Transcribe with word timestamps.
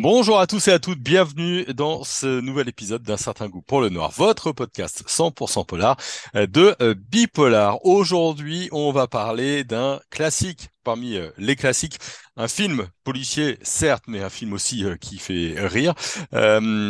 Bonjour 0.00 0.38
à 0.38 0.46
tous 0.46 0.68
et 0.68 0.70
à 0.70 0.78
toutes, 0.78 1.00
bienvenue 1.00 1.64
dans 1.74 2.04
ce 2.04 2.40
nouvel 2.40 2.68
épisode 2.68 3.02
d'un 3.02 3.16
certain 3.16 3.48
goût 3.48 3.62
pour 3.62 3.80
le 3.80 3.88
noir, 3.88 4.12
votre 4.12 4.52
podcast 4.52 5.02
100% 5.08 5.66
polar 5.66 5.96
euh, 6.36 6.46
de 6.46 6.76
euh, 6.80 6.94
Bipolar. 6.94 7.84
Aujourd'hui, 7.84 8.68
on 8.70 8.92
va 8.92 9.08
parler 9.08 9.64
d'un 9.64 9.98
classique 10.10 10.68
parmi 10.84 11.16
euh, 11.16 11.30
les 11.36 11.56
classiques, 11.56 11.98
un 12.38 12.48
film 12.48 12.88
policier 13.04 13.58
certes, 13.62 14.04
mais 14.06 14.22
un 14.22 14.30
film 14.30 14.52
aussi 14.54 14.84
qui 15.00 15.18
fait 15.18 15.54
rire. 15.58 15.94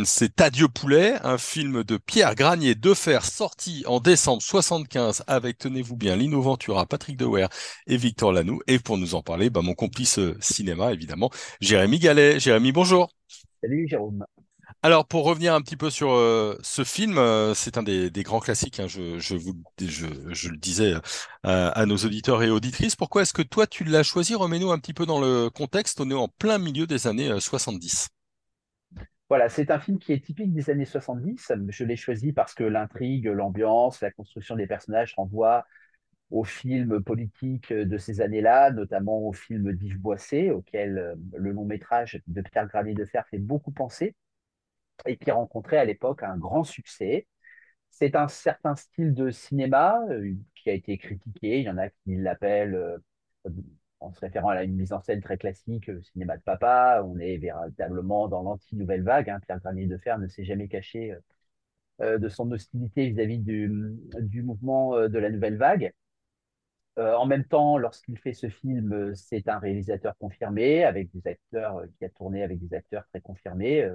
c'est 0.05 0.41
Adieu 0.41 0.69
poulet, 0.69 1.15
un 1.25 1.39
film 1.39 1.83
de 1.83 1.97
Pierre 1.97 2.35
Granier 2.35 2.75
de 2.75 2.95
Fer 2.95 3.24
sorti 3.24 3.83
en 3.87 3.98
décembre 3.98 4.43
75 4.43 5.24
avec, 5.27 5.59
tenez-vous 5.59 5.97
bien, 5.97 6.16
Lino 6.16 6.41
Ventura, 6.43 6.87
Patrick 6.87 7.16
Dewer 7.16 7.47
et 7.87 7.97
Victor 7.97 8.33
Lanoux. 8.33 8.61
Et 8.66 8.79
pour 8.79 8.98
nous 8.98 9.15
en 9.15 9.23
parler, 9.23 9.51
bah, 9.51 9.62
mon 9.62 9.74
complice 9.74 10.21
cinéma 10.41 10.93
évidemment, 10.93 11.30
Jérémy 11.60 11.99
Gallet. 11.99 12.38
Jérémy, 12.38 12.71
bonjour. 12.73 13.09
Salut 13.62 13.88
Jérôme. 13.88 14.24
Alors 14.84 15.09
pour 15.09 15.24
revenir 15.24 15.55
un 15.55 15.60
petit 15.60 15.77
peu 15.77 15.91
sur 15.91 16.12
euh, 16.12 16.56
ce 16.62 16.84
film, 16.84 17.18
euh, 17.18 17.52
c'est 17.52 17.78
un 17.78 17.82
des, 17.82 18.10
grands 18.23 18.38
classiques. 18.38 18.78
Hein, 18.78 18.87
je, 18.87 19.34
vous, 19.34 19.54
je, 19.80 20.48
le 20.48 20.56
disais 20.56 20.95
euh, 20.95 21.01
à 21.74 21.84
nos 21.84 21.96
auditeurs 21.96 22.45
et 22.45 22.51
auditrices. 22.51 22.95
Pourquoi 22.95 23.23
est-ce 23.23 23.32
que 23.32 23.42
toi 23.42 23.66
tu 23.66 23.82
l'as 23.82 24.04
choisi? 24.04 24.37
Remets-nous 24.37 24.70
un 24.70 24.78
petit 24.78 24.95
peu 24.95 25.04
dans 25.04 25.20
le 25.20 25.51
contexte. 25.51 26.01
On 26.01 26.09
est 26.10 26.14
en 26.14 26.28
plein 26.28 26.59
milieu 26.59 26.87
des 26.87 27.09
années 27.09 27.41
70. 27.41 28.09
Voilà, 29.28 29.48
c'est 29.48 29.73
un 29.73 29.80
film 29.80 29.98
qui 29.98 30.12
est 30.12 30.24
typique 30.24 30.54
des 30.54 30.70
années 30.70 30.84
70. 30.84 31.52
Je 31.70 31.84
l'ai 31.84 31.96
choisi 31.96 32.32
parce 32.32 32.54
que 32.54 32.62
l'intrigue, 32.62 33.26
l'ambiance, 33.26 34.01
la 34.01 34.12
construction 34.12 34.54
des 34.54 34.68
personnages 34.68 35.13
renvoient 35.16 35.66
aux 36.30 36.45
films 36.45 37.02
politiques 37.02 37.73
de 37.73 37.98
ces 37.98 38.20
années-là, 38.20 38.70
notamment 38.70 39.26
au 39.26 39.32
film 39.32 39.73
d'Yves 39.73 39.98
Boisset, 39.98 40.51
auquel 40.51 41.16
le 41.35 41.51
long 41.51 41.65
métrage 41.65 42.20
de 42.29 42.42
Pierre 42.42 42.68
Granier 42.68 42.95
de 42.95 43.04
Fer 43.04 43.26
fait 43.29 43.38
beaucoup 43.38 43.73
penser, 43.73 44.15
et 45.07 45.16
qui 45.16 45.30
rencontrait 45.30 45.79
à 45.79 45.85
l'époque 45.85 46.23
un 46.23 46.37
grand 46.37 46.65
succès. 46.65 47.27
C'est 47.91 48.16
un 48.16 48.29
certain 48.29 48.77
style 48.77 49.15
de 49.15 49.30
cinéma 49.30 50.01
euh, 50.10 50.35
qui 50.54 50.71
a 50.71 50.74
été 50.74 50.99
critiqué. 50.99 51.60
Il 51.60 51.65
y 51.65 51.71
en 51.71 51.79
a 51.79 51.88
qui 51.91 52.16
l'appellent, 52.16 52.74
euh, 52.74 52.99
en 54.01 54.13
se 54.13 54.21
référant 54.21 54.51
à 54.51 54.63
une 54.65 54.76
mise 54.76 54.93
en 54.93 55.01
scène 55.01 55.21
très 55.23 55.38
classique, 55.38 55.91
cinéma 56.13 56.37
de 56.37 56.43
papa. 56.43 57.02
On 57.04 57.19
est 57.19 57.38
véritablement 57.38 58.29
dans 58.29 58.43
l'anti-nouvelle 58.43 59.02
vague. 59.02 59.30
Hein. 59.30 59.41
Pierre 59.46 59.60
Granier 59.60 59.87
de 59.87 59.99
Fer 59.99 60.19
ne 60.19 60.29
s'est 60.29 60.45
jamais 60.45 60.69
caché 60.69 61.15
de 62.01 62.29
son 62.29 62.51
hostilité 62.52 63.09
vis-à-vis 63.09 63.38
du, 63.41 63.69
mouvement 64.43 65.09
de 65.09 65.19
la 65.19 65.31
nouvelle 65.31 65.56
vague. 65.56 65.93
Euh, 66.99 67.15
en 67.15 67.26
même 67.26 67.44
temps, 67.44 67.78
lorsqu'il 67.78 68.19
fait 68.19 68.32
ce 68.32 68.49
film, 68.49 68.93
euh, 68.93 69.15
c'est 69.15 69.49
un 69.49 69.59
réalisateur 69.59 70.16
confirmé, 70.19 70.82
avec 70.84 71.10
des 71.12 71.28
acteurs 71.31 71.76
euh, 71.78 71.87
qui 71.97 72.04
a 72.04 72.09
tourné 72.09 72.43
avec 72.43 72.59
des 72.59 72.75
acteurs 72.75 73.06
très 73.09 73.21
confirmés. 73.21 73.88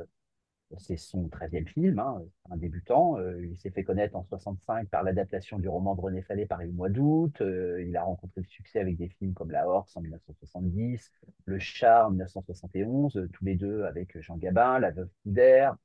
C'est 0.80 0.98
son 0.98 1.28
13e 1.28 1.68
film, 1.68 2.00
hein, 2.00 2.22
un 2.50 2.58
débutant. 2.58 3.18
il 3.40 3.58
s'est 3.58 3.72
fait 3.72 3.84
connaître 3.84 4.16
en 4.16 4.24
65 4.24 4.90
par 4.90 5.04
l'adaptation 5.04 5.60
du 5.60 5.68
roman 5.70 5.96
de 5.96 6.02
René 6.02 6.22
Fallet 6.22 6.46
par 6.46 6.60
le 6.60 6.72
mois 6.72 6.90
d'août. 6.90 7.36
il 7.42 7.96
a 7.96 8.04
rencontré 8.04 8.42
le 8.42 8.48
succès 8.48 8.80
avec 8.80 8.98
des 8.98 9.10
films 9.10 9.34
comme 9.34 9.52
La 9.52 9.68
Horse 9.68 9.96
en 9.98 10.02
1970, 10.02 11.12
Le 11.46 11.60
Chat 11.60 12.08
en 12.08 12.12
1971, 12.12 13.30
tous 13.32 13.46
les 13.46 13.56
deux 13.56 13.84
avec 13.84 14.20
Jean 14.22 14.38
Gabin, 14.38 14.80
La 14.80 14.92
Veuve 14.92 15.10
Coudert, 15.24 15.76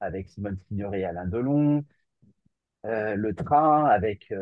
avec 0.00 0.28
Simone 0.28 0.58
Signoret 0.68 1.00
et 1.00 1.04
Alain 1.04 1.26
Delon. 1.26 1.84
le 2.84 3.32
Train 3.32 3.86
avec 3.86 4.32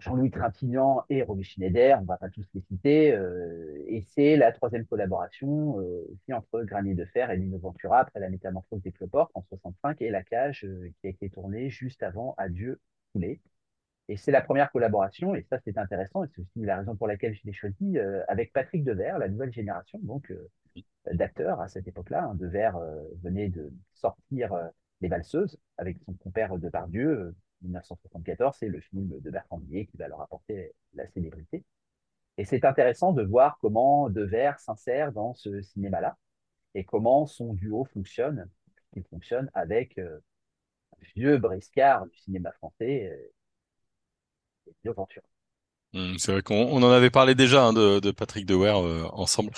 Jean-Louis 0.00 0.30
Trintignant 0.30 1.04
et 1.10 1.22
Romy 1.22 1.44
Schneider, 1.44 1.98
on 1.98 2.02
ne 2.02 2.06
va 2.06 2.16
pas 2.16 2.30
tous 2.30 2.46
les 2.54 2.62
citer, 2.62 3.12
euh, 3.12 3.84
et 3.86 4.00
c'est 4.00 4.36
la 4.36 4.50
troisième 4.50 4.86
collaboration 4.86 5.78
euh, 5.80 6.06
aussi 6.12 6.32
entre 6.32 6.62
Granier 6.62 6.94
de 6.94 7.04
Fer 7.04 7.30
et 7.30 7.36
Lino 7.36 7.58
Ventura 7.58 8.00
après 8.00 8.20
la 8.20 8.30
métamorphose 8.30 8.82
des 8.82 8.92
Cloportes 8.92 9.30
en 9.34 9.42
65 9.42 10.00
et 10.00 10.10
La 10.10 10.22
Cage 10.22 10.64
euh, 10.64 10.90
qui 11.00 11.06
a 11.06 11.10
été 11.10 11.28
tournée 11.28 11.68
juste 11.68 12.02
avant 12.02 12.34
Adieu 12.38 12.80
Poulet. 13.12 13.40
Et 14.08 14.16
c'est 14.16 14.32
la 14.32 14.40
première 14.40 14.72
collaboration, 14.72 15.34
et 15.34 15.42
ça 15.42 15.58
c'est 15.64 15.78
intéressant, 15.78 16.24
et 16.24 16.28
c'est 16.34 16.40
aussi 16.40 16.60
la 16.60 16.78
raison 16.78 16.96
pour 16.96 17.06
laquelle 17.06 17.34
je 17.34 17.42
l'ai 17.44 17.52
choisi, 17.52 17.98
avec 18.26 18.52
Patrick 18.52 18.84
Devers, 18.84 19.18
la 19.18 19.28
nouvelle 19.28 19.52
génération 19.52 20.00
donc 20.02 20.32
d'acteurs 21.10 21.60
à 21.60 21.68
cette 21.68 21.86
époque-là. 21.86 22.24
Hein. 22.24 22.34
Devers 22.34 22.78
venait 23.22 23.48
de 23.48 23.72
sortir 23.92 24.52
Les 25.00 25.08
Valseuses 25.08 25.56
avec 25.78 25.98
son 26.04 26.14
compère 26.14 26.58
Depardieu, 26.58 27.32
1974, 27.62 28.56
c'est 28.58 28.68
le 28.68 28.80
film 28.80 29.08
de 29.20 29.30
Bertrand 29.30 29.58
Blier 29.58 29.86
qui 29.86 29.96
va 29.96 30.08
leur 30.08 30.20
apporter 30.20 30.74
la 30.94 31.06
célébrité. 31.08 31.64
Et 32.38 32.44
c'est 32.44 32.64
intéressant 32.64 33.12
de 33.12 33.22
voir 33.22 33.58
comment 33.60 34.08
Devers 34.10 34.58
s'insère 34.60 35.12
dans 35.12 35.34
ce 35.34 35.60
cinéma-là 35.62 36.16
et 36.74 36.84
comment 36.84 37.26
son 37.26 37.54
duo 37.54 37.84
fonctionne. 37.84 38.48
Il 38.94 39.04
fonctionne 39.04 39.50
avec 39.54 39.98
euh, 39.98 40.18
un 40.94 41.04
vieux 41.16 41.38
briscard 41.38 42.06
du 42.06 42.16
cinéma 42.18 42.52
français, 42.52 43.10
euh, 44.84 44.92
Ventura. 44.92 45.31
Mmh, 45.94 46.14
c'est 46.16 46.32
vrai 46.32 46.42
qu'on 46.42 46.82
en 46.82 46.90
avait 46.90 47.10
parlé 47.10 47.34
déjà 47.34 47.64
hein, 47.64 47.74
de, 47.74 48.10
Patrick 48.12 48.46
Dewer 48.46 48.72
euh, 48.76 49.06
ensemble 49.12 49.50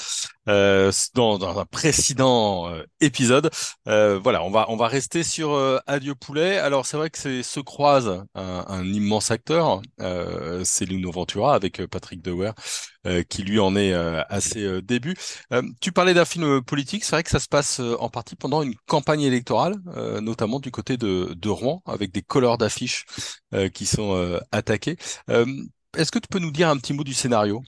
euh, 0.48 0.90
dans, 1.14 1.58
un 1.58 1.64
précédent 1.64 2.68
euh, 2.68 2.82
épisode. 3.00 3.50
voilà, 3.86 4.42
on 4.42 4.50
va 4.50 4.66
on 4.68 4.76
va 4.76 4.88
rester 4.88 5.22
sur 5.22 5.54
Adieu 5.86 6.16
poulet. 6.16 6.58
Alors 6.58 6.86
c'est 6.86 6.96
vrai 6.96 7.10
que 7.10 7.18
c'est 7.18 7.44
se 7.44 7.60
croise 7.60 8.24
un, 8.34 8.84
immense 8.84 9.30
acteur, 9.30 9.80
c'est 10.64 10.84
Lino 10.86 11.10
Ventura 11.12 11.54
avec 11.54 11.84
Patrick 11.86 12.22
Dewer 12.22 12.50
qui 13.28 13.42
lui 13.42 13.60
en 13.60 13.76
est 13.76 13.92
à 13.92 14.40
ses 14.40 14.82
débuts. 14.82 15.16
tu 15.80 15.92
parlais 15.92 16.14
d'un 16.14 16.24
film 16.24 16.62
politique, 16.62 17.04
c'est 17.04 17.16
vrai 17.16 17.22
que 17.22 17.30
ça 17.30 17.40
se 17.40 17.48
passe 17.48 17.80
en 17.80 18.08
partie 18.08 18.34
pendant 18.34 18.62
une 18.62 18.74
campagne 18.86 19.22
électorale, 19.22 19.76
notamment 20.20 20.58
du 20.58 20.70
côté 20.70 20.96
de, 20.96 21.34
de 21.34 21.48
Rouen, 21.48 21.82
avec 21.86 22.12
des 22.12 22.22
couleurs 22.22 22.58
d'affiches 22.58 23.06
qui 23.72 23.86
sont 23.86 24.40
attaqués. 24.50 24.96
Est-ce 25.97 26.10
que 26.10 26.19
tu 26.19 26.28
peux 26.28 26.41
nous 26.41 26.50
dire 26.50 26.69
un 26.69 26.77
petit 26.77 26.93
mot 26.93 27.05
du 27.05 27.15
scénario? 27.15 27.62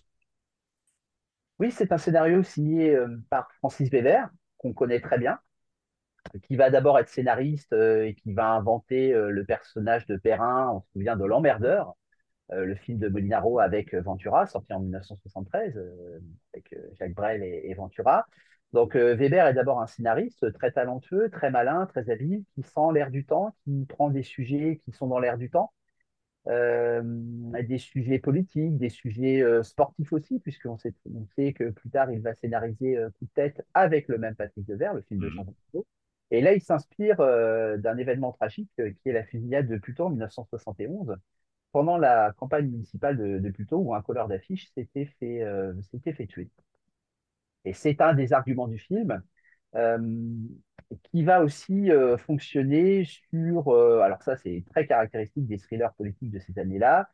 Oui, 1.58 1.70
c'est 1.70 1.92
un 1.92 1.98
scénario 1.98 2.42
signé 2.42 2.94
euh, 2.94 3.08
par 3.30 3.50
Francis 3.58 3.88
Weber, 3.90 4.28
qu'on 4.58 4.72
connaît 4.72 5.00
très 5.00 5.18
bien, 5.18 5.38
qui 6.42 6.56
va 6.56 6.70
d'abord 6.70 6.98
être 6.98 7.08
scénariste 7.08 7.72
euh, 7.72 8.04
et 8.06 8.14
qui 8.14 8.32
va 8.34 8.50
inventer 8.50 9.14
euh, 9.14 9.30
le 9.30 9.44
personnage 9.44 10.06
de 10.06 10.16
Perrin, 10.16 10.70
on 10.72 10.80
se 10.80 10.90
souvient 10.92 11.16
de 11.16 11.24
L'Emmerdeur, 11.24 11.94
le 12.50 12.76
film 12.76 12.98
de 13.00 13.08
Molinaro 13.08 13.58
avec 13.58 13.92
Ventura, 13.92 14.46
sorti 14.46 14.72
en 14.72 14.78
1973, 14.78 15.82
avec 16.54 16.76
Jacques 16.96 17.14
Brel 17.14 17.42
et, 17.42 17.74
Ventura. 17.74 18.24
Donc 18.72 18.94
Weber 18.94 19.48
est 19.48 19.54
d'abord 19.54 19.80
un 19.80 19.88
scénariste 19.88 20.52
très 20.52 20.70
talentueux, 20.70 21.28
très 21.28 21.50
malin, 21.50 21.86
très 21.86 22.08
habile, 22.08 22.44
qui 22.54 22.62
sent 22.62 22.92
l'air 22.94 23.10
du 23.10 23.26
temps, 23.26 23.56
qui 23.64 23.84
prend 23.86 24.10
des 24.10 24.22
sujets 24.22 24.80
qui 24.84 24.92
sont 24.92 25.08
dans 25.08 25.18
l'air 25.18 25.38
du 25.38 25.50
temps 25.50 25.72
euh, 26.48 27.02
des 27.62 27.78
sujets 27.78 28.20
politiques, 28.20 28.78
des 28.78 28.88
sujets 28.88 29.42
euh, 29.42 29.64
sportifs 29.64 30.12
aussi, 30.12 30.38
puisqu'on 30.38 30.76
sait, 30.76 30.94
on 31.12 31.26
sait 31.34 31.52
que 31.52 31.70
plus 31.70 31.90
tard, 31.90 32.12
il 32.12 32.20
va 32.20 32.34
scénariser 32.34 32.96
euh, 32.96 33.10
Coup 33.18 33.24
de 33.24 33.30
tête 33.34 33.66
avec 33.74 34.06
le 34.06 34.18
même 34.18 34.36
Patrick 34.36 34.64
Devers, 34.64 34.94
le 34.94 35.02
film 35.02 35.20
de 35.20 35.28
Jean 35.28 35.44
mmh. 35.44 35.80
Et 36.30 36.40
là, 36.40 36.54
il 36.54 36.60
s'inspire 36.60 37.18
d'un 37.18 37.96
événement 37.98 38.32
tragique 38.32 38.70
qui 38.74 39.08
est 39.08 39.12
la 39.12 39.22
fusillade 39.22 39.68
de 39.68 39.76
Pluto 39.76 40.06
en 40.06 40.10
1971, 40.10 41.16
pendant 41.70 41.98
la 41.98 42.32
campagne 42.36 42.68
municipale 42.68 43.16
de, 43.16 43.38
de 43.38 43.50
Pluto, 43.50 43.76
où 43.76 43.94
un 43.94 44.02
colleur 44.02 44.26
d'affiches 44.26 44.68
s'était 44.74 45.04
fait, 45.20 45.44
s'était 45.82 46.12
fait 46.12 46.26
tuer. 46.26 46.50
Et 47.64 47.72
c'est 47.72 48.00
un 48.00 48.12
des 48.12 48.32
arguments 48.32 48.66
du 48.66 48.78
film 48.78 49.22
qui 51.12 51.24
va 51.24 51.42
aussi 51.42 51.90
euh, 51.90 52.16
fonctionner 52.16 53.04
sur, 53.04 53.68
euh, 53.68 54.00
alors 54.00 54.22
ça 54.22 54.36
c'est 54.36 54.64
très 54.70 54.86
caractéristique 54.86 55.46
des 55.46 55.58
thrillers 55.58 55.92
politiques 55.94 56.30
de 56.30 56.38
ces 56.38 56.58
années-là, 56.58 57.08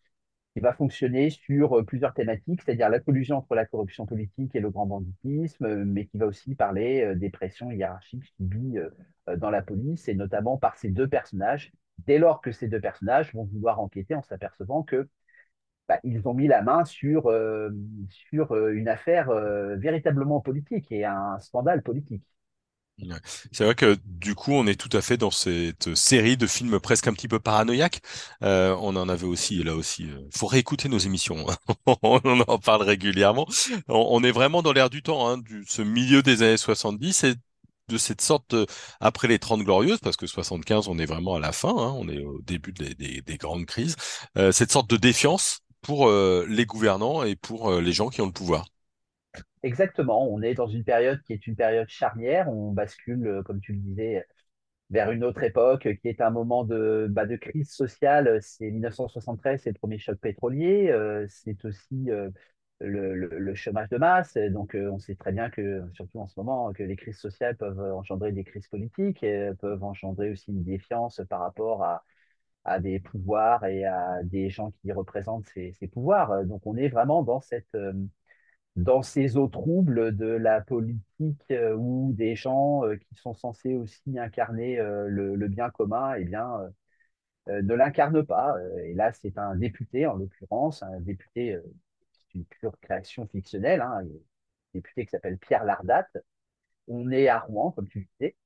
qui 0.55 0.61
va 0.61 0.73
fonctionner 0.75 1.31
sur 1.31 1.79
euh, 1.79 1.85
plusieurs 1.85 2.15
thématiques, 2.15 2.63
c'est-à-dire 2.63 2.89
la 2.91 3.01
collusion 3.01 3.39
entre 3.39 3.55
la 3.55 3.67
corruption 3.67 4.07
politique 4.07 4.55
et 4.55 4.61
le 4.61 4.71
grand 4.71 4.87
banditisme, 4.87 5.85
mais 5.85 6.07
qui 6.07 6.19
va 6.19 6.27
aussi 6.27 6.55
parler 6.55 7.15
des 7.17 7.31
pressions 7.31 7.71
hiérarchiques 7.71 8.27
subies 8.37 8.79
dans 9.39 9.51
la 9.51 9.63
police, 9.63 10.09
et 10.09 10.15
notamment 10.15 10.59
par 10.59 10.77
ces 10.77 10.91
deux 10.91 11.09
personnages, 11.09 11.73
dès 12.07 12.19
lors 12.19 12.41
que 12.43 12.53
ces 12.53 12.69
deux 12.69 12.81
personnages 12.81 13.35
vont 13.35 13.45
vouloir 13.45 13.81
enquêter 13.81 14.15
en 14.15 14.23
s'apercevant 14.23 14.83
que 14.83 15.09
bah, 15.89 16.01
ils 16.05 16.27
ont 16.29 16.35
mis 16.35 16.49
la 16.49 16.63
main 16.63 16.85
sur, 16.85 17.33
sur 18.09 18.57
une 18.69 18.89
affaire 18.89 19.31
véritablement 19.79 20.41
politique 20.41 20.91
et 20.93 21.05
un 21.05 21.39
scandale 21.39 21.83
politique. 21.83 22.25
C'est 23.51 23.65
vrai 23.65 23.75
que 23.75 23.99
du 24.05 24.35
coup, 24.35 24.53
on 24.53 24.67
est 24.67 24.81
tout 24.81 24.95
à 24.97 25.01
fait 25.01 25.17
dans 25.17 25.31
cette 25.31 25.95
série 25.95 26.37
de 26.37 26.47
films 26.47 26.79
presque 26.79 27.09
un 27.09 27.13
petit 27.13 27.27
peu 27.27 27.41
paranoïaques. 27.41 28.01
Euh, 28.43 28.77
on 28.81 28.95
en 28.97 29.09
avait 29.09 29.27
aussi, 29.27 29.63
là 29.65 29.75
aussi, 29.75 30.05
euh, 30.05 30.21
faut 30.33 30.47
réécouter 30.47 30.89
nos 30.89 30.99
émissions. 30.99 31.47
On 32.03 32.41
en 32.47 32.59
parle 32.59 32.83
régulièrement. 32.83 33.47
On, 33.89 34.23
est 34.23 34.31
vraiment 34.31 34.63
dans 34.63 34.73
l'air 34.73 34.89
du 34.91 35.03
temps, 35.03 35.29
hein, 35.29 35.39
du, 35.39 35.65
ce 35.67 35.83
milieu 35.83 36.23
des 36.23 36.43
années 36.43 36.57
70 36.57 37.25
et 37.25 37.35
de 37.89 37.99
cette 37.99 38.21
sorte, 38.21 38.55
après 39.01 39.29
les 39.29 39.39
30 39.39 39.63
glorieuses, 39.63 40.01
parce 40.01 40.17
que 40.17 40.27
75, 40.27 40.89
on 40.89 40.99
est 40.99 41.07
vraiment 41.07 41.35
à 41.35 41.41
la 41.41 41.53
fin, 41.53 41.71
hein, 41.71 41.95
on 41.97 42.09
est 42.09 42.23
au 42.23 42.41
début 42.43 42.73
des, 42.73 42.95
des, 42.95 43.37
grandes 43.37 43.67
crises, 43.67 43.97
euh, 44.39 44.53
cette 44.53 44.73
sorte 44.73 44.89
de 44.91 44.97
défiance 44.97 45.61
pour 45.83 46.09
euh, 46.09 46.47
les 46.49 46.67
gouvernants 46.67 47.23
et 47.25 47.37
pour 47.37 47.71
euh, 47.71 47.81
les 47.81 47.93
gens 47.93 48.09
qui 48.09 48.21
ont 48.21 48.27
le 48.27 48.33
pouvoir. 48.33 48.67
Exactement. 49.63 50.27
On 50.33 50.43
est 50.43 50.55
dans 50.55 50.67
une 50.67 50.85
période 50.85 51.21
qui 51.23 51.33
est 51.33 51.47
une 51.47 51.57
période 51.57 51.89
charnière. 51.89 52.49
On 52.49 52.73
bascule, 52.73 53.27
euh, 53.27 53.43
comme 53.43 53.61
tu 53.61 53.73
le 53.73 53.79
disais, 53.81 54.27
vers 54.91 55.11
une 55.13 55.25
autre 55.25 55.43
époque 55.45 55.89
qui 56.03 56.09
est 56.09 56.21
un 56.23 56.31
moment 56.31 56.65
de, 56.65 57.09
bah, 57.11 57.27
de 57.27 57.37
crise 57.37 57.71
sociale. 57.73 58.41
C'est 58.43 58.71
1973, 58.71 59.63
c'est 59.63 59.71
le 59.73 59.79
premier 59.79 59.99
choc 59.99 60.19
pétrolier. 60.21 60.91
euh, 60.91 61.27
c'est 61.29 61.65
aussi 61.67 62.11
euh, 62.11 62.31
le, 62.81 63.15
le- 63.17 63.55
chômage 63.57 63.89
de 63.91 63.99
masse. 63.99 64.37
Donc, 64.53 64.75
euh, 64.77 64.91
on 64.93 64.99
sait 65.01 65.17
très 65.17 65.33
bien 65.33 65.51
que, 65.51 65.83
surtout 65.95 66.21
en 66.21 66.27
ce 66.29 66.39
moment, 66.41 66.73
que 66.75 66.83
les 66.85 66.97
crises 66.97 67.19
sociales 67.19 67.57
peuvent 67.57 67.81
engendrer 67.81 68.33
des 68.33 68.45
crises 68.45 68.69
politiques 68.69 69.25
peuvent 69.61 69.85
engendrer 69.85 70.31
aussi 70.33 70.53
une 70.53 70.65
défiance 70.65 71.21
par 71.31 71.41
rapport 71.41 71.85
à, 71.85 72.05
à 72.65 72.81
des 72.81 73.01
pouvoirs 73.01 73.65
et 73.67 73.85
à 73.85 74.23
des 74.25 74.51
gens 74.51 74.73
qui 74.83 74.93
représentent 74.93 75.47
ces, 75.55 75.73
ces 75.75 75.89
pouvoirs. 75.89 76.45
Donc, 76.47 76.63
on 76.67 76.77
est 76.77 76.89
vraiment 76.89 77.23
dans 77.23 77.41
cette, 77.41 77.75
euh, 77.75 77.93
dans 78.77 79.03
ces 79.03 79.37
eaux 79.37 79.49
troubles 79.49 80.17
de 80.17 80.27
la 80.27 80.61
politique 80.61 81.43
euh, 81.51 81.75
ou 81.77 82.13
des 82.15 82.37
gens 82.37 82.85
euh, 82.85 82.97
qui 82.97 83.15
sont 83.17 83.35
censés 83.35 83.75
aussi 83.75 84.19
incarner 84.19 84.79
euh, 84.79 85.09
le, 85.09 85.49
bien 85.49 85.71
commun, 85.71 86.15
eh 86.15 86.25
bien, 86.25 86.73
euh, 87.49 87.63
ne 87.63 87.75
l'incarnent 87.75 88.25
pas. 88.25 88.57
Et 88.85 88.95
là, 88.95 89.13
c'est 89.13 89.39
un 89.39 89.57
député, 89.57 90.07
en 90.07 90.15
l'occurrence, 90.17 90.83
un 90.83 91.01
député, 91.01 91.59
c'est 92.13 92.35
une 92.35 92.45
pure 92.47 92.79
création 92.81 93.27
fictionnelle, 93.29 93.81
hein, 93.81 94.01
un 94.03 94.07
député 94.75 95.05
qui 95.07 95.11
s'appelle 95.11 95.39
Pierre 95.39 95.65
Lardat. 95.65 96.07
On 96.89 97.11
est 97.11 97.29
à 97.29 97.41
Rouen, 97.41 97.73
comme 97.73 97.89
tu 97.89 98.09
disais, 98.21 98.37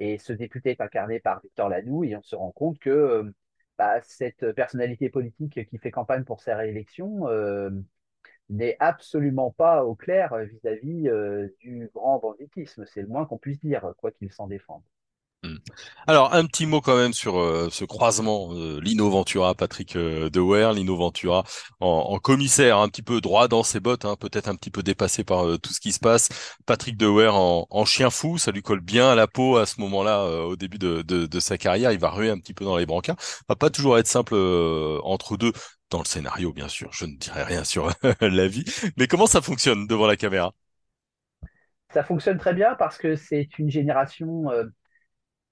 et 0.00 0.18
ce 0.18 0.32
député 0.32 0.70
est 0.72 0.80
incarné 0.80 1.20
par 1.20 1.42
Victor 1.42 1.68
Lanoux, 1.68 2.04
et 2.04 2.16
on 2.16 2.22
se 2.22 2.36
rend 2.36 2.52
compte 2.52 2.78
que 2.78 3.32
bah, 3.78 4.00
cette 4.02 4.52
personnalité 4.52 5.10
politique 5.10 5.66
qui 5.68 5.78
fait 5.78 5.90
campagne 5.90 6.24
pour 6.24 6.40
sa 6.40 6.56
réélection, 6.56 7.26
n'est 8.52 8.76
absolument 8.80 9.50
pas 9.50 9.84
au 9.84 9.94
clair 9.94 10.34
vis-à-vis 10.36 11.08
euh, 11.08 11.48
du 11.60 11.90
grand 11.94 12.18
banditisme. 12.18 12.84
C'est 12.86 13.02
le 13.02 13.08
moins 13.08 13.24
qu'on 13.24 13.38
puisse 13.38 13.60
dire, 13.60 13.92
quoi 13.98 14.10
qu'il 14.12 14.32
s'en 14.32 14.46
défende. 14.46 14.82
Hmm. 15.44 15.56
Alors, 16.06 16.34
un 16.34 16.46
petit 16.46 16.66
mot 16.66 16.80
quand 16.80 16.96
même 16.96 17.12
sur 17.12 17.36
euh, 17.36 17.68
ce 17.68 17.84
croisement 17.84 18.50
euh, 18.52 18.80
Lino 18.80 19.10
Ventura, 19.10 19.56
Patrick 19.56 19.96
euh, 19.96 20.30
Lino 20.72 20.96
Ventura 20.96 21.42
en, 21.80 22.16
commissaire, 22.20 22.78
un 22.78 22.88
petit 22.88 23.02
peu 23.02 23.20
droit 23.20 23.48
dans 23.48 23.64
ses 23.64 23.80
bottes, 23.80 24.04
hein, 24.04 24.14
peut-être 24.14 24.46
un 24.46 24.54
petit 24.54 24.70
peu 24.70 24.84
dépassé 24.84 25.24
par 25.24 25.44
euh, 25.44 25.58
tout 25.58 25.72
ce 25.72 25.80
qui 25.80 25.90
se 25.90 25.98
passe. 25.98 26.28
Patrick 26.64 26.96
Dewar 26.96 27.34
en, 27.34 27.66
en 27.70 27.84
chien 27.84 28.08
fou, 28.10 28.38
ça 28.38 28.52
lui 28.52 28.62
colle 28.62 28.80
bien 28.80 29.10
à 29.10 29.14
la 29.16 29.26
peau 29.26 29.56
à 29.56 29.66
ce 29.66 29.80
moment-là, 29.80 30.20
euh, 30.20 30.42
au 30.44 30.54
début 30.54 30.78
de, 30.78 31.40
sa 31.40 31.58
carrière. 31.58 31.90
Il 31.90 31.98
va 31.98 32.10
ruer 32.10 32.30
un 32.30 32.38
petit 32.38 32.54
peu 32.54 32.64
dans 32.64 32.76
les 32.76 32.86
brancards. 32.86 33.16
Va 33.48 33.56
pas 33.56 33.70
toujours 33.70 33.98
être 33.98 34.06
simple 34.06 34.34
euh, 34.36 35.00
entre 35.02 35.36
deux. 35.36 35.52
Dans 35.92 36.00
le 36.00 36.04
scénario, 36.06 36.52
bien 36.52 36.66
sûr, 36.66 36.92
je 36.92 37.04
ne 37.04 37.16
dirai 37.16 37.44
rien 37.44 37.62
sur 37.62 37.88
la 38.20 38.48
vie, 38.48 38.64
mais 38.96 39.06
comment 39.06 39.28
ça 39.28 39.40
fonctionne 39.40 39.86
devant 39.86 40.08
la 40.08 40.16
caméra? 40.16 40.52
Ça 41.90 42.02
fonctionne 42.02 42.38
très 42.38 42.54
bien 42.54 42.74
parce 42.76 42.98
que 42.98 43.16
c'est 43.16 43.58
une 43.58 43.70
génération, 43.70 44.50
euh, 44.50 44.64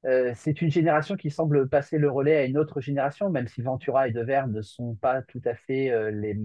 euh, 0.06 0.32
c'est 0.36 0.62
une 0.62 0.70
génération 0.70 1.16
qui 1.16 1.30
semble 1.30 1.68
passer 1.68 1.98
le 1.98 2.10
relais 2.10 2.36
à 2.36 2.44
une 2.46 2.58
autre 2.58 2.80
génération, 2.80 3.30
même 3.30 3.48
si 3.48 3.62
Ventura 3.62 4.08
et 4.08 4.12
Devers 4.12 4.48
ne 4.48 4.62
sont 4.62 4.96
pas 4.96 5.22
tout 5.22 5.42
à 5.46 5.54
fait 5.54 5.90
euh, 5.92 6.10
les, 6.12 6.36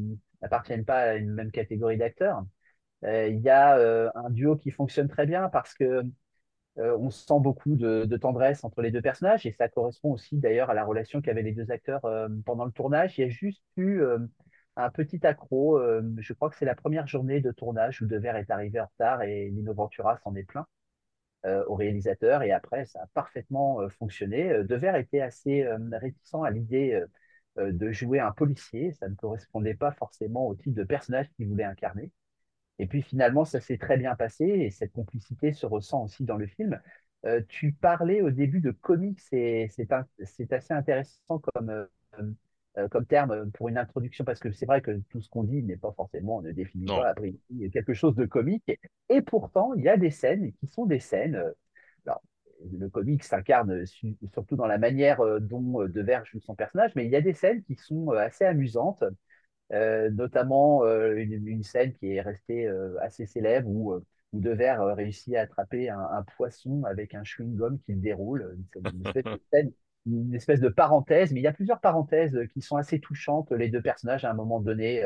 n'appartiennent 0.42 0.86
pas 0.86 1.00
à 1.02 1.16
une 1.16 1.32
même 1.34 1.52
catégorie 1.52 1.98
d'acteurs. 1.98 2.44
Euh, 3.06 3.30
Il 3.30 3.42
y 3.42 3.50
a 3.50 3.78
euh, 3.78 4.10
un 4.16 4.30
duo 4.32 4.58
qui 4.58 4.72
fonctionne 4.72 5.10
très 5.10 5.28
bien 5.28 5.50
parce 5.50 5.74
que 5.76 6.04
Euh, 6.78 6.98
on 6.98 7.10
sent 7.10 7.40
beaucoup 7.40 7.76
de, 7.76 8.18
tendresse 8.18 8.64
entre 8.66 8.82
les 8.82 8.92
deux 8.92 9.02
personnages 9.02 9.46
et 9.46 9.52
ça 9.54 9.70
correspond 9.70 10.12
aussi 10.12 10.38
d'ailleurs 10.38 10.70
à 10.70 10.74
la 10.74 10.84
relation 10.84 11.22
qu'avaient 11.22 11.42
les 11.42 11.54
deux 11.54 11.72
acteurs 11.72 12.04
euh, 12.06 12.28
pendant 12.46 12.66
le 12.66 12.72
tournage. 12.72 13.18
Il 13.18 13.22
y 13.22 13.24
a 13.24 13.30
juste 13.30 13.64
eu 13.78 14.02
euh, 14.02 14.20
un 14.76 14.90
petit 14.90 15.26
accroc. 15.26 15.80
euh, 15.80 16.02
je 16.18 16.34
crois 16.34 16.50
que 16.50 16.58
c'est 16.58 16.66
la 16.66 16.76
première 16.76 17.08
journée 17.08 17.40
de 17.40 17.52
tournage 17.52 18.02
où 18.02 18.06
Devers 18.08 18.36
est 18.36 18.52
arrivé 18.52 18.82
en 18.82 18.88
retard 18.88 19.22
et 19.24 19.50
Lino 19.50 19.74
Ventura 19.74 20.18
s'en 20.18 20.36
est 20.36 20.44
plaint 20.44 20.66
au 21.68 21.76
réalisateur 21.76 22.42
et 22.42 22.52
après 22.52 22.86
ça 22.86 23.04
a 23.04 23.08
parfaitement 23.14 23.88
fonctionné. 23.90 24.64
Devers 24.64 24.96
était 24.96 25.22
assez 25.22 25.64
réticent 25.92 26.44
à 26.44 26.50
l'idée 26.50 27.04
de 27.58 27.92
jouer 27.92 28.20
un 28.20 28.32
policier. 28.32 28.94
Ça 28.94 29.08
ne 29.08 29.14
correspondait 29.14 29.76
pas 29.76 29.92
forcément 29.92 30.48
au 30.48 30.56
type 30.56 30.74
de 30.74 30.84
personnage 30.84 31.30
qu'il 31.38 31.48
voulait 31.48 31.64
incarner. 31.64 32.12
Et 32.80 32.88
puis 32.88 33.02
finalement, 33.02 33.46
ça 33.46 33.62
s'est 33.62 33.78
très 33.78 33.98
bien 33.98 34.16
passé 34.16 34.46
et 34.46 34.70
cette 34.72 34.92
complicité 34.94 35.54
se 35.54 35.66
ressent 35.66 36.04
aussi 36.04 36.24
dans 36.26 36.38
le 36.38 36.48
film. 36.48 36.80
Euh, 37.26 37.42
tu 37.48 37.72
parlais 37.74 38.22
au 38.22 38.32
début 38.32 38.60
de 38.60 38.72
comics 38.72 39.20
et 39.32 39.68
c'est 39.70 39.92
assez 40.54 40.74
intéressant 40.74 41.40
comme, 41.40 41.70
euh, 41.70 41.86
euh, 42.78 42.88
comme 42.90 43.06
terme 43.06 43.50
pour 43.52 43.70
une 43.70 43.78
introduction 43.78 44.26
parce 44.26 44.40
que 44.40 44.52
c'est 44.52 44.66
vrai 44.66 44.82
que 44.82 44.92
tout 45.10 45.22
ce 45.22 45.30
qu'on 45.30 45.44
dit 45.44 45.64
n'est 45.64 45.78
pas 45.78 45.94
forcément, 45.94 46.42
ne 46.42 46.52
définit 46.52 46.86
Non. 46.88 46.98
pas 46.98 47.10
a 47.10 47.14
priori 47.16 47.40
quelque 47.72 47.94
chose 47.94 48.16
de 48.16 48.26
comique. 48.26 48.70
Et 49.10 49.22
pourtant, 49.22 49.74
il 49.76 49.84
y 49.84 49.90
a 49.90 49.98
des 49.98 50.12
scènes 50.12 50.52
qui 50.54 50.68
sont 50.68 50.86
des 50.86 51.00
scènes. 51.00 51.36
euh, 51.36 51.52
alors, 52.06 52.22
le 52.72 52.90
comique 52.90 53.24
s'incarne 53.24 53.86
su- 53.86 54.18
surtout 54.34 54.56
dans 54.56 54.68
la 54.68 54.78
manière 54.78 55.20
dont 55.42 55.86
Devers 55.88 56.26
joue 56.26 56.40
son 56.42 56.56
personnage, 56.56 56.92
mais 56.96 57.06
il 57.06 57.12
y 57.12 57.16
a 57.16 57.22
des 57.22 57.34
scènes 57.34 57.64
qui 57.64 57.76
sont 57.76 58.10
assez 58.12 58.46
amusantes 58.46 59.04
euh, 59.74 60.10
notamment 60.12 60.84
euh, 60.86 61.16
une, 61.16 61.48
une 61.48 61.64
scène 61.64 61.94
qui 61.94 62.14
est 62.14 62.22
restée 62.22 62.68
euh, 62.68 62.96
assez 63.02 63.26
célèbre 63.26 63.68
où, 63.70 63.94
où 64.34 64.40
Devers 64.40 64.84
réussit 64.96 65.36
à 65.36 65.42
attraper 65.42 65.90
un, 65.90 66.00
un 66.00 66.24
poisson 66.38 66.84
avec 66.86 67.16
un 67.16 67.24
chewing-gum 67.24 67.80
qu'il 67.86 68.00
déroule, 68.02 68.58
une, 68.76 68.88
une 68.94 69.02
espèce 69.02 69.26
de 69.26 69.42
scène, 69.52 69.72
une 70.06 70.36
espèce 70.36 70.60
de 70.60 70.70
parenthèse, 70.70 71.32
mais 71.32 71.40
il 71.40 71.44
y 71.44 71.48
a 71.48 71.54
plusieurs 71.54 71.80
parenthèses 71.80 72.38
qui 72.54 72.62
sont 72.62 72.78
assez 72.78 73.00
touchantes. 73.00 73.52
Les 73.52 73.70
deux 73.70 73.82
personnages, 73.82 74.24
à 74.24 74.30
un 74.32 74.36
moment 74.36 74.60
donné, 74.60 75.04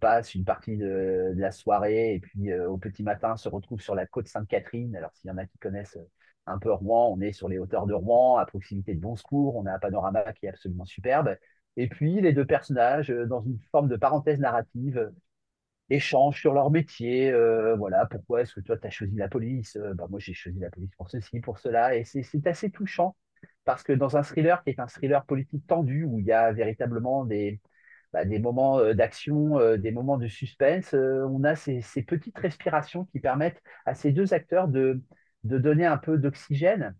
passent 0.00 0.34
une 0.34 0.44
partie 0.44 0.76
de, 0.76 1.32
de 1.34 1.40
la 1.40 1.50
soirée 1.50 2.14
et 2.14 2.20
puis 2.20 2.54
au 2.54 2.78
petit 2.78 3.02
matin 3.02 3.36
se 3.36 3.48
retrouvent 3.48 3.80
sur 3.80 3.94
la 3.94 4.06
côte 4.06 4.28
Sainte-Catherine. 4.28 4.94
Alors, 4.96 5.10
s'il 5.14 5.28
y 5.28 5.32
en 5.32 5.36
a 5.36 5.46
qui 5.46 5.58
connaissent 5.58 5.98
un 6.46 6.58
peu 6.58 6.72
Rouen, 6.72 7.12
on 7.16 7.20
est 7.20 7.32
sur 7.32 7.48
les 7.48 7.58
hauteurs 7.58 7.86
de 7.86 7.94
Rouen, 7.94 8.36
à 8.36 8.46
proximité 8.46 8.94
de 8.94 9.00
Bonsecours, 9.00 9.56
on 9.56 9.66
a 9.66 9.72
un 9.72 9.78
panorama 9.78 10.32
qui 10.32 10.46
est 10.46 10.50
absolument 10.50 10.84
superbe. 10.84 11.36
Et 11.76 11.88
puis, 11.88 12.20
les 12.20 12.32
deux 12.32 12.46
personnages, 12.46 13.10
euh, 13.10 13.26
dans 13.26 13.42
une 13.42 13.58
forme 13.72 13.88
de 13.88 13.96
parenthèse 13.96 14.38
narrative, 14.40 14.98
euh, 14.98 15.10
échangent 15.90 16.40
sur 16.40 16.54
leur 16.54 16.70
métier. 16.70 17.30
euh, 17.32 17.76
voilà, 17.76 18.06
pourquoi 18.06 18.42
est-ce 18.42 18.54
que 18.54 18.60
toi, 18.60 18.76
tu 18.78 18.86
as 18.86 18.90
choisi 18.90 19.16
la 19.16 19.28
police 19.28 19.78
bah, 19.94 20.06
Moi, 20.10 20.20
j'ai 20.20 20.34
choisi 20.34 20.58
la 20.60 20.70
police 20.70 20.90
pour 20.96 21.10
ceci, 21.10 21.40
pour 21.40 21.58
cela. 21.58 21.96
Et 21.96 22.04
c'est 22.04 22.46
assez 22.46 22.70
touchant 22.70 23.16
parce 23.64 23.82
que 23.82 23.92
dans 23.92 24.16
un 24.16 24.22
thriller 24.22 24.62
qui 24.64 24.70
est 24.70 24.80
un 24.80 24.86
thriller 24.88 25.24
politique 25.26 25.66
tendu, 25.66 26.04
où 26.04 26.18
il 26.20 26.26
y 26.26 26.32
a 26.32 26.52
véritablement 26.52 27.24
des, 27.24 27.60
bah, 28.12 28.24
moments 28.24 28.94
d'action, 28.94 29.76
des 29.76 29.92
moments 29.92 30.18
de 30.18 30.28
suspense, 30.28 30.94
on 30.94 31.44
a 31.44 31.56
ces, 31.56 31.80
ces 31.82 32.02
petites 32.02 32.38
respirations 32.38 33.06
qui 33.06 33.20
permettent 33.20 33.62
à 33.86 33.94
ces 33.94 34.12
deux 34.12 34.34
acteurs 34.34 34.68
de, 34.68 35.02
de 35.44 35.58
donner 35.58 35.86
un 35.86 35.98
peu 35.98 36.18
d'oxygène 36.18 36.94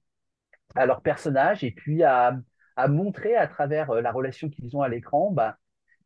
à 0.75 0.87
leur 0.87 1.03
personnage 1.03 1.65
et 1.65 1.71
puis 1.71 2.03
à, 2.03 2.39
à 2.77 2.89
montrer 2.89 3.37
à 3.37 3.47
travers 3.47 3.91
euh, 3.91 4.01
la 4.01 4.13
relation 4.13 4.49
qu'ils 4.49 4.77
ont 4.77 4.83
à 4.83 4.89
l'écran 4.89 5.31
bah, 5.31 5.59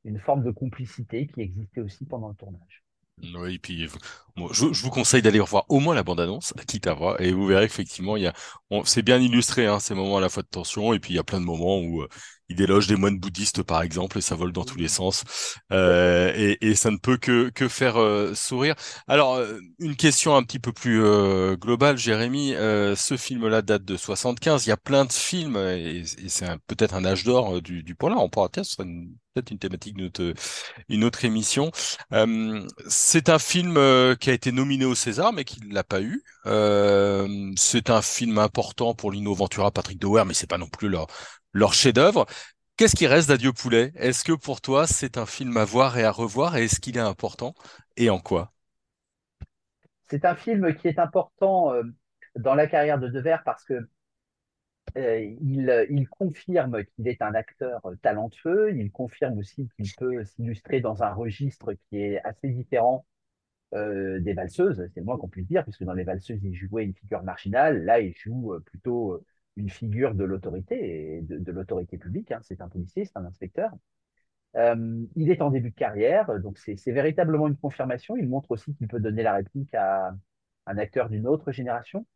une 0.04 0.18
forme 0.18 0.44
de 0.44 0.50
complicité 0.50 1.26
qui 1.26 1.40
existait 1.40 1.80
aussi 1.80 2.06
pendant 2.06 2.28
le 2.28 2.34
tournage. 2.34 2.84
Oui, 3.34 3.58
puis 3.58 3.88
moi, 4.38 4.50
je, 4.52 4.72
je 4.72 4.82
vous 4.82 4.90
conseille 4.90 5.22
d'aller 5.22 5.40
revoir 5.40 5.64
au 5.68 5.80
moins 5.80 5.94
la 5.94 6.02
bande-annonce, 6.02 6.54
quitte 6.66 6.86
à 6.86 6.94
voir, 6.94 7.20
et 7.20 7.32
vous 7.32 7.46
verrez 7.46 7.66
qu'effectivement, 7.68 8.16
il 8.16 8.22
y 8.24 8.26
a, 8.26 8.32
c'est 8.84 9.02
bien 9.02 9.18
illustré, 9.20 9.66
hein, 9.66 9.80
ces 9.80 9.94
moments 9.94 10.18
à 10.18 10.20
la 10.20 10.28
fois 10.28 10.42
de 10.42 10.48
tension, 10.48 10.92
et 10.94 11.00
puis 11.00 11.12
il 11.14 11.16
y 11.16 11.18
a 11.18 11.24
plein 11.24 11.40
de 11.40 11.44
moments 11.44 11.78
où 11.80 12.02
euh, 12.02 12.08
il 12.48 12.56
déloge 12.56 12.86
des 12.86 12.96
moines 12.96 13.18
bouddhistes, 13.18 13.62
par 13.62 13.82
exemple, 13.82 14.18
et 14.18 14.20
ça 14.20 14.34
vole 14.34 14.52
dans 14.52 14.64
tous 14.64 14.78
les 14.78 14.88
sens, 14.88 15.24
euh, 15.72 16.32
et, 16.36 16.58
et 16.66 16.74
ça 16.74 16.90
ne 16.90 16.96
peut 16.96 17.16
que, 17.18 17.50
que 17.50 17.68
faire 17.68 17.96
euh, 18.00 18.34
sourire. 18.34 18.74
Alors, 19.06 19.34
euh, 19.34 19.58
une 19.80 19.96
question 19.96 20.36
un 20.36 20.42
petit 20.42 20.58
peu 20.58 20.72
plus 20.72 21.02
euh, 21.02 21.56
globale, 21.56 21.98
Jérémy, 21.98 22.54
euh, 22.54 22.96
ce 22.96 23.16
film-là 23.16 23.62
date 23.62 23.84
de 23.84 23.96
75, 23.96 24.66
il 24.66 24.70
y 24.70 24.72
a 24.72 24.76
plein 24.76 25.04
de 25.04 25.12
films, 25.12 25.56
et, 25.56 26.04
et 26.18 26.28
c'est 26.28 26.46
peut-être 26.66 26.94
un 26.94 27.04
âge 27.04 27.24
d'or 27.24 27.60
du, 27.60 27.82
du 27.82 27.94
polar, 27.94 28.22
on 28.22 28.28
pourra 28.28 28.48
peut-être, 28.48 28.80
une- 28.82 29.16
thématique 29.60 29.96
de 29.96 30.02
notre, 30.02 30.34
une 30.88 31.04
autre 31.04 31.24
émission. 31.24 31.70
C'est 32.88 33.28
un 33.28 33.38
film 33.38 33.76
euh, 33.76 34.14
a 34.30 34.34
été 34.34 34.52
nominé 34.52 34.84
au 34.84 34.94
César, 34.94 35.32
mais 35.32 35.44
qui 35.44 35.60
ne 35.66 35.72
l'a 35.74 35.84
pas 35.84 36.00
eu. 36.00 36.22
Euh, 36.46 37.52
c'est 37.56 37.90
un 37.90 38.02
film 38.02 38.38
important 38.38 38.94
pour 38.94 39.12
Lino 39.12 39.34
Ventura, 39.34 39.70
Patrick 39.70 39.98
Dower, 39.98 40.24
mais 40.26 40.34
c'est 40.34 40.48
pas 40.48 40.58
non 40.58 40.68
plus 40.68 40.88
leur, 40.88 41.72
chef-d'œuvre. 41.72 42.26
Qu'est-ce 42.76 42.96
qui 42.96 43.06
reste 43.06 43.28
d'Adieu 43.28 43.52
Poulet? 43.52 43.92
Est-ce 43.96 44.24
que 44.24 44.32
pour 44.32 44.60
toi, 44.60 44.86
c'est 44.86 45.18
un 45.18 45.26
film 45.26 45.56
à 45.56 45.64
voir 45.64 45.98
et 45.98 46.04
à 46.04 46.10
revoir, 46.10 46.56
et 46.56 46.64
est-ce 46.64 46.80
qu'il 46.80 46.96
est 46.96 47.00
important, 47.00 47.54
et 47.96 48.10
en 48.10 48.20
quoi? 48.20 48.52
C'est 50.10 50.24
un 50.24 50.36
film 50.36 50.74
qui 50.74 50.88
est 50.88 50.98
important 50.98 51.72
euh, 51.74 51.82
dans 52.36 52.54
la 52.54 52.66
carrière 52.66 52.98
de 52.98 53.08
Devers 53.08 53.42
parce 53.44 53.64
que 53.64 53.88
euh, 54.96 55.36
il 55.40 56.08
confirme 56.08 56.82
qu'il 56.84 57.08
est 57.08 57.20
un 57.20 57.34
acteur 57.34 57.82
talentueux, 58.00 58.74
il 58.74 58.90
confirme 58.90 59.38
aussi 59.38 59.68
qu'il 59.76 59.92
peut 59.98 60.24
s'illustrer 60.24 60.80
dans 60.80 61.02
un 61.02 61.12
registre 61.12 61.74
qui 61.74 62.00
est 62.00 62.20
assez 62.24 62.48
différent 62.48 63.04
euh, 63.74 64.18
des 64.20 64.32
valseuses, 64.32 64.88
c'est 64.94 65.00
le 65.00 65.06
moins 65.06 65.18
qu'on 65.18 65.28
puisse 65.28 65.46
dire, 65.46 65.62
puisque 65.64 65.84
dans 65.84 65.92
les 65.92 66.04
valseuses, 66.04 66.40
il 66.42 66.54
jouait 66.54 66.84
une 66.84 66.94
figure 66.94 67.22
marginale. 67.22 67.84
Là, 67.84 68.00
il 68.00 68.14
joue 68.14 68.54
euh, 68.54 68.60
plutôt 68.60 69.12
euh, 69.12 69.24
une 69.56 69.68
figure 69.68 70.14
de 70.14 70.24
l'autorité, 70.24 71.20
de, 71.22 71.52
l'autorité 71.52 71.98
publique. 71.98 72.32
hein. 72.32 72.40
C'est 72.42 72.60
un 72.62 72.68
policier, 72.68 73.04
c'est 73.04 73.16
un 73.16 73.26
inspecteur. 73.26 73.70
il 75.16 75.30
est 75.30 75.42
en 75.42 75.50
début 75.50 75.70
de 75.70 75.74
carrière, 75.74 76.40
donc 76.40 76.58
c'est 76.58 76.92
véritablement 76.92 77.48
une 77.48 77.56
confirmation. 77.56 78.16
Il 78.16 78.28
montre 78.28 78.50
aussi 78.52 78.74
qu'il 78.74 78.88
peut 78.88 79.00
donner 79.00 79.22
la 79.22 79.34
réplique 79.34 79.74
à 79.74 80.14
un 80.66 80.78
acteur 80.78 81.08
d'une 81.10 81.26
autre 81.26 81.52
génération. 81.52 82.06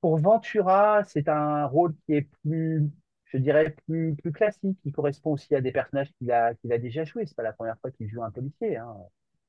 Pour 0.00 0.18
Ventura, 0.18 1.04
c'est 1.04 1.28
un 1.28 1.66
rôle 1.66 1.94
qui 2.06 2.14
est 2.14 2.28
plus, 2.42 2.88
je 3.26 3.38
dirais, 3.38 3.74
plus, 3.86 4.16
classique, 4.34 4.78
qui 4.82 4.92
correspond 4.92 5.32
aussi 5.32 5.54
à 5.54 5.60
des 5.60 5.72
personnages 5.72 6.12
qu'il 6.18 6.30
a, 6.32 6.54
qu'il 6.54 6.72
a 6.72 6.78
déjà 6.78 7.04
joués. 7.04 7.26
C'est 7.26 7.36
pas 7.36 7.42
la 7.42 7.52
première 7.52 7.78
fois 7.80 7.90
qu'il 7.90 8.08
joue 8.08 8.22
un 8.22 8.30
policier. 8.30 8.76
Hein. 8.76 8.94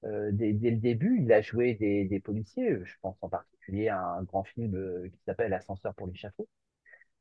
Euh, 0.06 0.30
dès, 0.32 0.52
le 0.54 0.78
début, 0.78 1.22
il 1.22 1.32
a 1.32 1.42
joué 1.42 1.76
des, 1.76 2.20
policiers. 2.20 2.78
Je 2.84 2.96
pense 3.02 3.18
en 3.22 3.30
particulier 3.30 3.90
à 3.90 4.02
un 4.02 4.24
grand 4.24 4.44
film 4.44 4.76
euh, 4.76 5.10
qui 5.10 5.20
s'appelle 5.26 5.54
Ascenseur 5.54 5.94
pour 5.96 6.08
l'échafaud. 6.08 6.48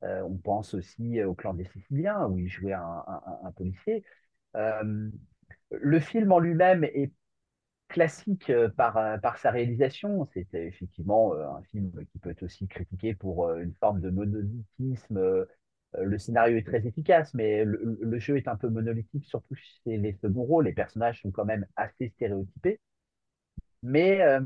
Euh, 0.05 0.23
on 0.23 0.37
pense 0.37 0.75
aussi 0.75 1.23
au 1.25 1.35
clan 1.35 1.55
des 1.55 1.65
Siciliens, 1.67 2.27
où 2.29 2.39
il 2.39 2.49
jouait 2.49 2.73
un, 2.73 3.53
policier. 3.57 4.05
Le 4.55 6.01
film 6.01 6.33
en 6.33 6.39
lui-même 6.39 6.85
est 6.85 7.13
classique 7.89 8.53
par, 8.77 9.39
sa 9.39 9.51
réalisation. 9.51 10.29
C'est 10.33 10.55
effectivement 10.55 11.35
un 11.35 11.63
film 11.65 11.93
qui 12.13 12.19
peut 12.19 12.31
être 12.31 12.45
aussi 12.45 12.69
critiqué 12.69 13.15
pour 13.15 13.51
une 13.53 13.75
forme 13.81 14.01
de 14.01 14.11
monolithisme. 14.11 15.47
Le 15.99 16.19
scénario 16.19 16.57
est 16.59 16.67
très 16.67 16.87
efficace, 16.87 17.33
mais 17.35 17.65
le, 17.65 18.19
jeu 18.19 18.37
est 18.37 18.49
un 18.49 18.57
peu 18.57 18.69
monolithique, 18.69 19.25
surtout 19.25 19.55
chez 19.55 19.97
les 19.97 20.13
seconds 20.15 20.45
rôles. 20.45 20.67
Les 20.67 20.73
personnages 20.73 21.23
sont 21.23 21.31
quand 21.31 21.45
même 21.47 21.67
assez 21.77 22.11
stéréotypés. 22.11 22.81
Mais 23.83 24.21
euh, 24.23 24.41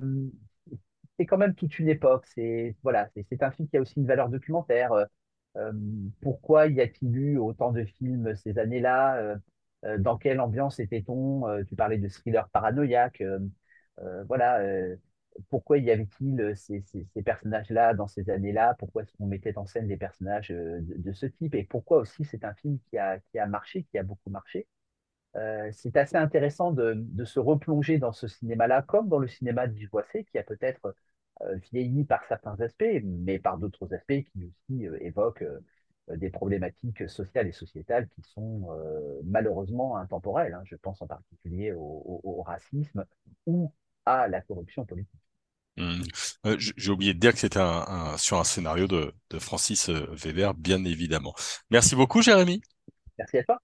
c'est 1.18 1.26
quand 1.26 1.38
même 1.38 1.54
toute 1.54 1.78
une 1.78 1.88
époque. 1.88 2.26
C'est 2.34 2.76
voilà, 2.82 3.08
un 3.40 3.50
film 3.50 3.68
qui 3.68 3.76
a 3.76 3.80
aussi 3.80 3.94
une 3.98 4.06
valeur 4.06 4.28
documentaire. 4.28 4.92
Euh, 5.56 5.72
pourquoi 6.20 6.66
y 6.68 6.80
a-t-il 6.80 7.16
eu 7.16 7.38
autant 7.38 7.72
de 7.72 7.84
films 7.84 8.34
ces 8.36 8.58
années-là? 8.58 9.36
Euh, 9.84 9.98
dans 9.98 10.16
quelle 10.18 10.40
ambiance 10.40 10.78
était-on? 10.80 11.48
Euh, 11.48 11.64
Tu 11.64 11.76
parlais 11.76 11.98
de 11.98 12.08
thriller 12.08 12.48
paranoïaque. 12.50 13.20
Euh, 13.22 14.24
voilà. 14.28 14.60
Pourquoi 15.48 15.78
y 15.78 15.90
avait-il 15.90 16.52
ces, 16.56 16.82
ces, 16.82 17.22
personnages-là 17.22 17.94
dans 17.94 18.06
ces 18.06 18.30
années-là? 18.30 18.74
Pourquoi 18.78 19.02
est-ce 19.02 19.12
qu'on 19.16 19.26
mettait 19.26 19.56
en 19.58 19.66
scène 19.66 19.86
des 19.86 19.96
personnages 19.96 20.50
de, 20.50 20.80
de, 20.80 21.12
ce 21.12 21.26
type? 21.26 21.54
Et 21.54 21.64
pourquoi 21.64 21.98
aussi 21.98 22.24
c'est 22.24 22.44
un 22.44 22.54
film 22.54 22.78
qui 22.90 22.98
a, 22.98 23.18
qui 23.30 23.38
a 23.38 23.46
marché, 23.46 23.84
qui 23.84 23.98
a 23.98 24.02
beaucoup 24.02 24.30
marché? 24.30 24.66
Euh, 25.36 25.70
c'est 25.72 25.96
assez 25.96 26.16
intéressant 26.16 26.72
de, 26.72 26.94
de, 26.96 27.24
se 27.24 27.40
replonger 27.40 27.98
dans 27.98 28.12
ce 28.12 28.28
cinéma-là, 28.28 28.82
comme 28.82 29.08
dans 29.08 29.18
le 29.18 29.28
cinéma 29.28 29.66
de 29.66 29.86
Boissé, 29.88 30.24
qui 30.24 30.38
a 30.38 30.42
peut-être 30.42 30.94
euh, 31.42 31.56
vieilli 31.72 32.04
par 32.04 32.24
certains 32.26 32.60
aspects, 32.60 32.84
mais 33.04 33.38
par 33.38 33.58
d'autres 33.58 33.94
aspects 33.94 34.22
qui 34.32 34.44
aussi 34.44 34.86
euh, 34.86 34.98
évoquent 35.00 35.42
euh, 35.42 36.16
des 36.16 36.30
problématiques 36.30 37.08
sociales 37.08 37.46
et 37.48 37.52
sociétales 37.52 38.08
qui 38.08 38.22
sont 38.22 38.68
euh, 38.70 39.20
malheureusement 39.24 39.96
intemporelles. 39.96 40.54
Hein. 40.54 40.62
Je 40.64 40.76
pense 40.76 41.00
en 41.00 41.06
particulier 41.06 41.72
au, 41.72 42.20
au, 42.24 42.42
racisme 42.42 43.04
ou 43.46 43.72
à 44.04 44.28
la 44.28 44.40
corruption 44.40 44.84
politique. 44.84 45.21
Mmh. 45.76 46.02
J'ai 46.58 46.90
oublié 46.90 47.14
de 47.14 47.18
dire 47.18 47.32
que 47.32 47.38
c'était 47.38 47.58
un, 47.58 47.84
un, 47.88 48.18
sur 48.18 48.38
un 48.38 48.44
scénario 48.44 48.86
de, 48.86 49.14
de 49.30 49.38
Francis 49.38 49.88
euh, 49.88 50.06
Weber, 50.12 50.54
bien 50.54 50.84
évidemment. 50.84 51.34
Merci 51.70 51.96
beaucoup, 51.96 52.20
Jérémy. 52.22 52.62
Merci 53.18 53.38
à 53.38 53.44
toi. 53.44 53.58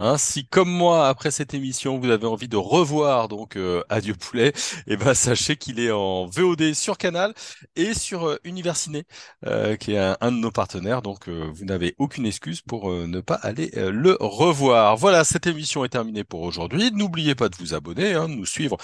Hein, 0.00 0.18
si 0.18 0.44
comme 0.48 0.68
moi 0.68 1.06
après 1.06 1.30
cette 1.30 1.54
émission 1.54 2.00
vous 2.00 2.10
avez 2.10 2.26
envie 2.26 2.48
de 2.48 2.56
revoir 2.56 3.28
donc 3.28 3.56
euh, 3.56 3.84
Adieu 3.88 4.14
poulet, 4.14 4.48
et 4.48 4.52
eh 4.88 4.96
ben 4.96 5.14
sachez 5.14 5.56
qu'il 5.56 5.78
est 5.78 5.92
en 5.92 6.26
VOD 6.26 6.74
sur 6.74 6.98
Canal 6.98 7.32
et 7.76 7.94
sur 7.94 8.28
euh, 8.28 8.36
Universiné, 8.42 9.04
euh, 9.46 9.76
qui 9.76 9.92
est 9.92 9.98
un, 9.98 10.32
de 10.32 10.36
nos 10.36 10.50
partenaires. 10.50 11.00
Donc 11.00 11.28
euh, 11.28 11.48
vous 11.54 11.64
n'avez 11.64 11.94
aucune 11.98 12.26
excuse 12.26 12.60
pour 12.60 12.90
ne 12.90 13.20
pas 13.20 13.36
aller 13.36 13.70
le 13.76 14.16
revoir. 14.18 14.96
Voilà, 14.96 15.22
cette 15.22 15.46
émission 15.46 15.84
est 15.84 15.90
terminée 15.90 16.24
pour 16.24 16.40
aujourd'hui. 16.42 16.90
N'oubliez 16.92 17.36
pas 17.36 17.48
de 17.48 17.54
vous 17.56 17.72
abonner, 17.74 18.14
hein, 18.14 18.28
de 18.28 18.34
nous 18.34 18.46
suivre 18.46 18.76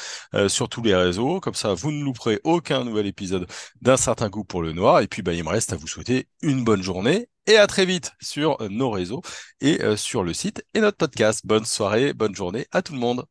sur 0.46 0.68
tous 0.68 0.82
les 0.82 0.94
réseaux, 0.94 1.40
comme 1.40 1.54
ça 1.54 1.74
vous 1.74 1.90
ne 1.90 2.04
louperez 2.04 2.40
aucun 2.44 2.84
nouvel 2.84 3.06
épisode 3.06 3.46
d'un 3.82 3.96
certain 3.96 4.28
goût 4.28 4.44
pour 4.44 4.62
le 4.62 4.72
noir. 4.72 5.00
Et 5.00 5.08
puis 5.08 5.22
bah, 5.22 5.32
il 5.32 5.42
me 5.42 5.48
reste 5.48 5.72
à 5.72 5.76
vous 5.76 5.88
souhaiter 5.88 6.28
une 6.42 6.62
bonne 6.62 6.82
journée 6.82 7.28
et 7.46 7.56
à 7.56 7.66
très 7.66 7.84
vite 7.86 8.12
sur 8.20 8.56
nos 8.70 8.90
réseaux 8.90 9.22
et 9.60 9.78
sur 9.96 10.22
le 10.22 10.32
site 10.32 10.64
et 10.74 10.80
notre 10.80 10.98
podcast. 10.98 11.42
Bonne 11.44 11.64
soirée, 11.64 12.12
bonne 12.12 12.34
journée 12.34 12.66
à 12.72 12.82
tout 12.82 12.92
le 12.92 12.98
monde. 12.98 13.24